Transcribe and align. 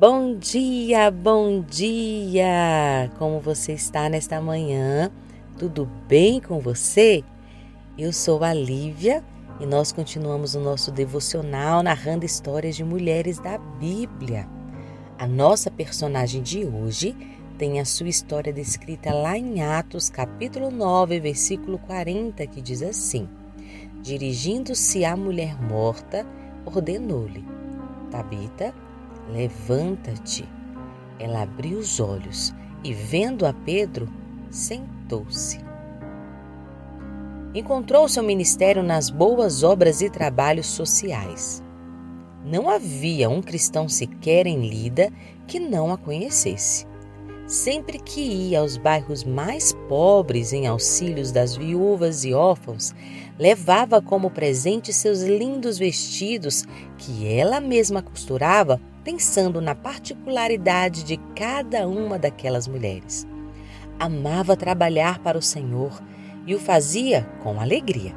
Bom 0.00 0.34
dia, 0.34 1.10
bom 1.10 1.60
dia! 1.60 3.12
Como 3.18 3.38
você 3.38 3.74
está 3.74 4.08
nesta 4.08 4.40
manhã? 4.40 5.10
Tudo 5.58 5.86
bem 6.08 6.40
com 6.40 6.58
você? 6.58 7.22
Eu 7.98 8.10
sou 8.10 8.42
a 8.42 8.54
Lívia 8.54 9.22
e 9.60 9.66
nós 9.66 9.92
continuamos 9.92 10.54
o 10.54 10.60
nosso 10.60 10.90
devocional 10.90 11.82
narrando 11.82 12.24
histórias 12.24 12.76
de 12.76 12.82
mulheres 12.82 13.38
da 13.40 13.58
Bíblia. 13.58 14.48
A 15.18 15.26
nossa 15.26 15.70
personagem 15.70 16.40
de 16.40 16.64
hoje 16.64 17.14
tem 17.58 17.78
a 17.78 17.84
sua 17.84 18.08
história 18.08 18.54
descrita 18.54 19.12
lá 19.12 19.36
em 19.36 19.62
Atos, 19.62 20.08
capítulo 20.08 20.70
9, 20.70 21.20
versículo 21.20 21.76
40, 21.76 22.46
que 22.46 22.62
diz 22.62 22.80
assim: 22.80 23.28
Dirigindo-se 24.00 25.04
à 25.04 25.14
mulher 25.14 25.60
morta, 25.60 26.26
ordenou-lhe: 26.64 27.44
Tabita, 28.10 28.74
Levanta-te. 29.32 30.48
Ela 31.18 31.42
abriu 31.42 31.78
os 31.78 32.00
olhos 32.00 32.54
e, 32.82 32.92
vendo 32.92 33.46
a 33.46 33.52
Pedro, 33.52 34.08
sentou-se. 34.50 35.60
Encontrou 37.54 38.08
seu 38.08 38.22
ministério 38.22 38.82
nas 38.82 39.10
boas 39.10 39.62
obras 39.62 40.00
e 40.00 40.08
trabalhos 40.08 40.66
sociais. 40.66 41.62
Não 42.44 42.70
havia 42.70 43.28
um 43.28 43.42
cristão 43.42 43.88
sequer 43.88 44.46
em 44.46 44.68
Lida 44.68 45.12
que 45.46 45.60
não 45.60 45.92
a 45.92 45.98
conhecesse. 45.98 46.86
Sempre 47.46 47.98
que 47.98 48.20
ia 48.20 48.60
aos 48.60 48.76
bairros 48.76 49.24
mais 49.24 49.72
pobres 49.88 50.52
em 50.52 50.68
auxílios 50.68 51.32
das 51.32 51.56
viúvas 51.56 52.24
e 52.24 52.32
órfãos, 52.32 52.94
levava 53.36 54.00
como 54.00 54.30
presente 54.30 54.92
seus 54.92 55.22
lindos 55.22 55.76
vestidos 55.76 56.64
que 56.96 57.26
ela 57.26 57.60
mesma 57.60 58.00
costurava 58.00 58.80
pensando 59.10 59.60
na 59.60 59.74
particularidade 59.74 61.02
de 61.02 61.16
cada 61.34 61.88
uma 61.88 62.16
daquelas 62.16 62.68
mulheres. 62.68 63.26
Amava 63.98 64.56
trabalhar 64.56 65.18
para 65.18 65.36
o 65.36 65.42
Senhor 65.42 66.00
e 66.46 66.54
o 66.54 66.60
fazia 66.60 67.28
com 67.42 67.60
alegria. 67.60 68.14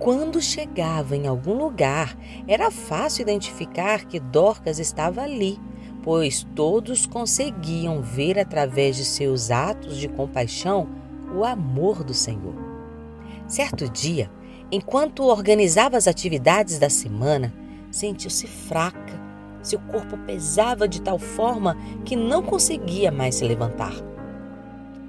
Quando 0.00 0.42
chegava 0.42 1.16
em 1.16 1.28
algum 1.28 1.54
lugar, 1.54 2.18
era 2.48 2.72
fácil 2.72 3.22
identificar 3.22 4.04
que 4.04 4.18
Dorcas 4.18 4.80
estava 4.80 5.22
ali, 5.22 5.60
pois 6.02 6.44
todos 6.56 7.06
conseguiam 7.06 8.02
ver 8.02 8.36
através 8.36 8.96
de 8.96 9.04
seus 9.04 9.48
atos 9.52 9.96
de 9.96 10.08
compaixão 10.08 10.88
o 11.32 11.44
amor 11.44 12.02
do 12.02 12.14
Senhor. 12.14 12.56
Certo 13.46 13.88
dia, 13.88 14.28
enquanto 14.72 15.22
organizava 15.22 15.96
as 15.96 16.08
atividades 16.08 16.80
da 16.80 16.90
semana, 16.90 17.54
sentiu-se 17.92 18.48
fraca 18.48 19.29
seu 19.62 19.78
corpo 19.78 20.16
pesava 20.18 20.88
de 20.88 21.00
tal 21.02 21.18
forma 21.18 21.76
que 22.04 22.16
não 22.16 22.42
conseguia 22.42 23.10
mais 23.10 23.36
se 23.36 23.44
levantar. 23.44 23.92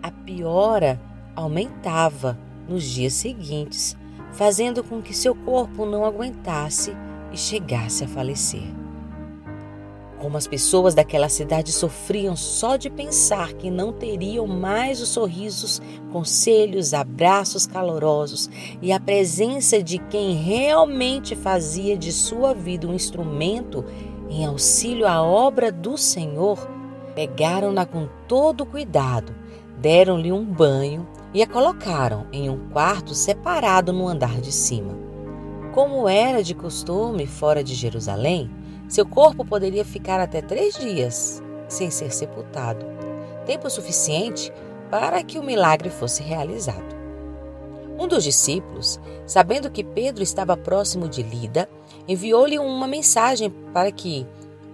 A 0.02 0.11
piora 0.11 0.99
aumentava 1.35 2.38
nos 2.67 2.83
dias 2.83 3.13
seguintes, 3.13 3.97
fazendo 4.31 4.83
com 4.83 5.02
que 5.02 5.13
seu 5.13 5.35
corpo 5.35 5.85
não 5.85 6.05
aguentasse 6.05 6.95
e 7.31 7.38
chegasse 7.38 8.03
a 8.03 8.07
falecer. 8.07 8.80
Como 10.22 10.38
as 10.38 10.45
pessoas 10.45 10.94
daquela 10.94 11.27
cidade 11.27 11.72
sofriam 11.72 12.36
só 12.36 12.77
de 12.77 12.91
pensar 12.91 13.53
que 13.53 13.72
não 13.72 13.91
teriam 13.91 14.45
mais 14.45 15.02
os 15.02 15.09
sorrisos, 15.09 15.81
conselhos, 16.11 16.94
abraços 16.94 17.66
calorosos 17.66 18.47
e 18.83 18.91
a 18.91 19.00
presença 19.00 19.81
de 19.81 19.97
quem 19.97 20.36
realmente 20.36 21.36
fazia 21.36 21.97
de 21.97 22.11
sua 22.11 22.53
vida 22.53 22.88
um 22.88 22.94
instrumento 22.94 23.83
em 24.30 24.45
auxílio 24.45 25.08
à 25.08 25.23
obra 25.23 25.72
do 25.72 25.97
Senhor, 25.97 26.69
pegaram-na 27.16 27.83
com 27.83 28.08
todo 28.28 28.63
cuidado, 28.63 29.33
deram-lhe 29.80 30.31
um 30.31 30.45
banho 30.45 31.08
e 31.33 31.41
a 31.41 31.47
colocaram 31.47 32.28
em 32.31 32.47
um 32.47 32.69
quarto 32.69 33.16
separado 33.16 33.91
no 33.91 34.07
andar 34.07 34.40
de 34.40 34.51
cima. 34.51 34.95
Como 35.74 36.07
era 36.07 36.44
de 36.44 36.53
costume 36.53 37.25
fora 37.25 37.63
de 37.63 37.74
Jerusalém, 37.74 38.51
seu 38.91 39.06
corpo 39.06 39.46
poderia 39.46 39.85
ficar 39.85 40.19
até 40.19 40.41
três 40.41 40.75
dias 40.75 41.41
sem 41.69 41.90
ser 41.90 42.12
sepultado, 42.12 42.85
tempo 43.46 43.69
suficiente 43.69 44.52
para 44.90 45.24
que 45.24 45.40
o 45.40 45.44
milagre 45.44 45.90
fosse 45.90 46.22
realizado. 46.22 46.94
Um 47.97 48.06
dos 48.06 48.25
discípulos, 48.25 49.00
sabendo 49.25 49.72
que 49.72 49.81
Pedro 49.81 50.22
estava 50.22 50.57
próximo 50.57 51.07
de 51.07 51.24
Lida, 51.24 51.69
enviou-lhe 52.06 52.59
uma 52.59 52.85
mensagem 52.85 53.50
para 53.74 53.94
que, 53.94 54.28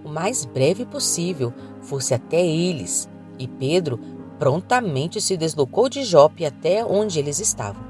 o 0.04 0.08
mais 0.08 0.44
breve 0.44 0.84
possível, 0.84 1.54
fosse 1.80 2.12
até 2.12 2.44
eles, 2.44 3.08
e 3.38 3.46
Pedro 3.46 4.00
prontamente 4.36 5.20
se 5.20 5.36
deslocou 5.36 5.88
de 5.88 6.02
Jope 6.02 6.44
até 6.44 6.84
onde 6.84 7.20
eles 7.20 7.38
estavam. 7.38 7.87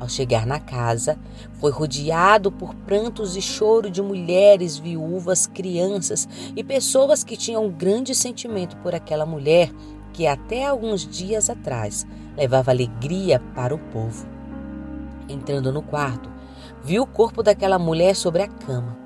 Ao 0.00 0.08
chegar 0.08 0.46
na 0.46 0.58
casa, 0.58 1.18
foi 1.60 1.70
rodeado 1.70 2.50
por 2.50 2.74
prantos 2.74 3.36
e 3.36 3.42
choro 3.42 3.90
de 3.90 4.00
mulheres, 4.00 4.78
viúvas, 4.78 5.46
crianças 5.46 6.26
e 6.56 6.64
pessoas 6.64 7.22
que 7.22 7.36
tinham 7.36 7.68
grande 7.68 8.14
sentimento 8.14 8.78
por 8.78 8.94
aquela 8.94 9.26
mulher 9.26 9.70
que 10.14 10.26
até 10.26 10.64
alguns 10.64 11.06
dias 11.06 11.50
atrás 11.50 12.06
levava 12.34 12.70
alegria 12.70 13.40
para 13.54 13.74
o 13.74 13.78
povo. 13.78 14.26
Entrando 15.28 15.70
no 15.70 15.82
quarto, 15.82 16.30
viu 16.82 17.02
o 17.02 17.06
corpo 17.06 17.42
daquela 17.42 17.78
mulher 17.78 18.16
sobre 18.16 18.42
a 18.42 18.48
cama. 18.48 18.96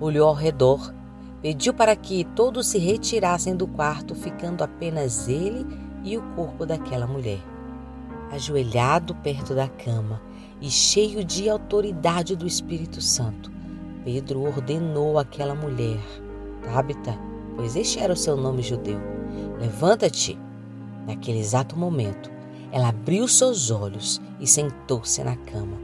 Olhou 0.00 0.28
ao 0.28 0.34
redor, 0.34 0.94
pediu 1.42 1.74
para 1.74 1.96
que 1.96 2.24
todos 2.36 2.68
se 2.68 2.78
retirassem 2.78 3.56
do 3.56 3.66
quarto, 3.66 4.14
ficando 4.14 4.62
apenas 4.62 5.26
ele 5.28 5.66
e 6.04 6.16
o 6.16 6.22
corpo 6.36 6.64
daquela 6.64 7.06
mulher. 7.06 7.40
Ajoelhado 8.30 9.12
perto 9.16 9.52
da 9.52 9.66
cama 9.66 10.20
e 10.60 10.70
cheio 10.70 11.24
de 11.24 11.48
autoridade 11.48 12.34
do 12.34 12.46
Espírito 12.46 13.00
Santo, 13.00 13.50
Pedro 14.04 14.42
ordenou 14.42 15.18
àquela 15.18 15.54
mulher, 15.54 16.00
Tabita, 16.62 17.18
pois 17.56 17.76
este 17.76 17.98
era 17.98 18.12
o 18.12 18.16
seu 18.16 18.36
nome 18.36 18.62
judeu, 18.62 18.98
levanta-te. 19.60 20.38
Naquele 21.06 21.38
exato 21.38 21.76
momento, 21.76 22.30
ela 22.72 22.88
abriu 22.88 23.28
seus 23.28 23.70
olhos 23.70 24.20
e 24.40 24.46
sentou-se 24.46 25.22
na 25.22 25.36
cama. 25.36 25.76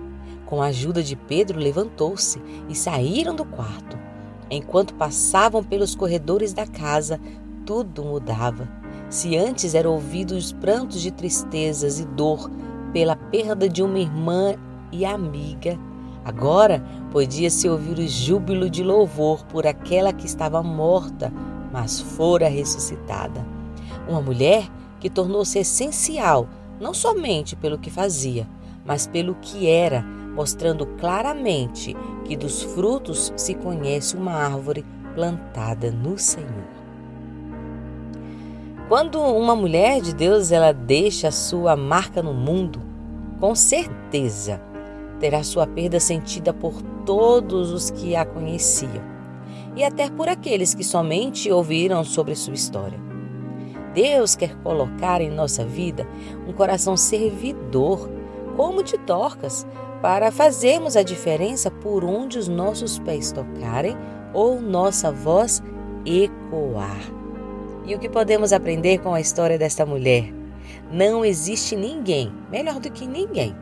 Com 0.46 0.60
a 0.60 0.66
ajuda 0.66 1.02
de 1.02 1.16
Pedro, 1.16 1.58
levantou-se 1.58 2.40
e 2.68 2.74
saíram 2.74 3.34
do 3.34 3.44
quarto. 3.44 3.96
Enquanto 4.50 4.94
passavam 4.94 5.64
pelos 5.64 5.94
corredores 5.94 6.52
da 6.52 6.66
casa, 6.66 7.18
tudo 7.64 8.04
mudava. 8.04 8.68
Se 9.08 9.36
antes 9.36 9.74
eram 9.74 9.92
ouvidos 9.92 10.52
prantos 10.52 11.00
de 11.00 11.10
tristezas 11.10 12.00
e 12.00 12.04
dor 12.04 12.50
pela 12.92 13.16
perda 13.16 13.69
de 13.69 13.82
uma 13.82 13.98
irmã 13.98 14.54
e 14.91 15.04
amiga, 15.04 15.78
agora 16.25 16.84
podia-se 17.10 17.69
ouvir 17.69 17.98
o 17.98 18.06
júbilo 18.06 18.69
de 18.69 18.82
louvor 18.82 19.44
por 19.47 19.66
aquela 19.66 20.12
que 20.12 20.26
estava 20.26 20.62
morta, 20.62 21.32
mas 21.72 22.00
fora 22.00 22.48
ressuscitada. 22.48 23.44
Uma 24.08 24.20
mulher 24.20 24.69
que 25.00 25.08
tornou-se 25.08 25.58
essencial 25.58 26.47
não 26.81 26.92
somente 26.92 27.56
pelo 27.56 27.78
que 27.78 27.91
fazia, 27.91 28.47
mas 28.84 29.06
pelo 29.06 29.34
que 29.36 29.69
era, 29.69 30.02
mostrando 30.34 30.86
claramente 30.86 31.97
que 32.25 32.36
dos 32.36 32.62
frutos 32.62 33.32
se 33.36 33.54
conhece 33.54 34.16
uma 34.16 34.32
árvore 34.32 34.84
plantada 35.14 35.91
no 35.91 36.19
Senhor. 36.19 36.81
Quando 38.88 39.20
uma 39.20 39.54
mulher 39.54 40.00
de 40.00 40.15
Deus 40.15 40.53
ela 40.53 40.72
deixa 40.72 41.31
sua 41.31 41.76
marca 41.76 42.22
no 42.22 42.34
mundo, 42.34 42.81
com 43.41 43.54
certeza 43.54 44.60
terá 45.19 45.43
sua 45.43 45.66
perda 45.66 46.00
sentida 46.00 46.53
por 46.53 46.82
todos 47.06 47.70
os 47.70 47.91
que 47.91 48.16
a 48.16 48.25
conheciam 48.25 49.03
e 49.76 49.84
até 49.84 50.10
por 50.10 50.28
aqueles 50.28 50.75
que 50.75 50.84
somente 50.84 51.50
ouviram 51.50 52.05
sobre 52.05 52.34
sua 52.34 52.55
história. 52.55 53.00
Deus 53.94 54.34
quer 54.34 54.56
colocar 54.62 55.20
em 55.20 55.31
nossa 55.31 55.64
vida 55.64 56.06
um 56.46 56.52
coração 56.52 56.96
servidor, 56.96 58.11
como 58.56 58.82
de 58.82 58.96
Dorcas, 58.99 59.67
para 60.00 60.32
fazermos 60.32 60.96
a 60.96 61.02
diferença 61.02 61.70
por 61.70 62.05
onde 62.05 62.38
os 62.38 62.49
nossos 62.49 62.99
pés 62.99 63.31
tocarem 63.31 63.96
ou 64.35 64.61
nossa 64.61 65.12
voz 65.12 65.62
ecoar. 66.05 67.21
E 67.84 67.94
o 67.94 67.99
que 67.99 68.08
podemos 68.08 68.52
aprender 68.52 68.99
com 68.99 69.14
a 69.14 69.20
história 69.20 69.58
desta 69.58 69.84
mulher? 69.84 70.32
Não 70.90 71.25
existe 71.25 71.75
ninguém 71.75 72.32
melhor 72.50 72.79
do 72.79 72.90
que 72.90 73.06
ninguém, 73.06 73.55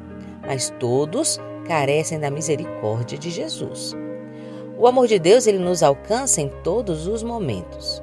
mas 0.46 0.72
todos 0.78 1.40
carecem 1.66 2.18
da 2.18 2.30
misericórdia 2.30 3.18
de 3.18 3.30
Jesus. 3.30 3.94
O 4.78 4.86
amor 4.86 5.06
de 5.06 5.18
Deus 5.18 5.46
ele 5.46 5.58
nos 5.58 5.82
alcança 5.82 6.40
em 6.40 6.48
todos 6.62 7.06
os 7.06 7.22
momentos 7.22 8.02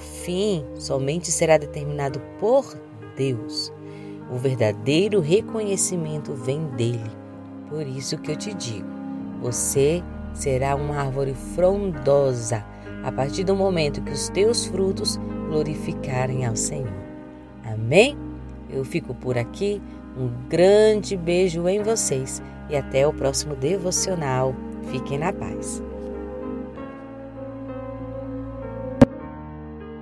fim 0.00 0.64
somente 0.76 1.30
será 1.30 1.58
determinado 1.58 2.20
por 2.38 2.76
Deus. 3.16 3.72
O 4.30 4.36
verdadeiro 4.36 5.20
reconhecimento 5.20 6.32
vem 6.34 6.66
dele. 6.68 7.10
Por 7.68 7.86
isso 7.86 8.18
que 8.18 8.30
eu 8.30 8.36
te 8.36 8.54
digo: 8.54 8.88
você 9.40 10.02
será 10.32 10.76
uma 10.76 10.96
árvore 10.96 11.34
frondosa, 11.54 12.64
a 13.02 13.10
partir 13.10 13.44
do 13.44 13.56
momento 13.56 14.02
que 14.02 14.12
os 14.12 14.28
teus 14.28 14.66
frutos 14.66 15.18
glorificarem 15.50 16.46
ao 16.46 16.54
Senhor. 16.54 16.94
Amém? 17.64 18.16
Eu 18.70 18.84
fico 18.84 19.12
por 19.14 19.36
aqui. 19.36 19.82
Um 20.16 20.30
grande 20.48 21.16
beijo 21.16 21.68
em 21.68 21.82
vocês 21.82 22.40
e 22.68 22.76
até 22.76 23.06
o 23.06 23.12
próximo 23.12 23.56
devocional. 23.56 24.54
Fiquem 24.90 25.18
na 25.18 25.32
paz. 25.32 25.82